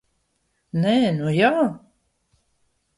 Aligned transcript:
Nē, 0.85 0.95
nu 1.19 1.29
jā! 1.37 1.53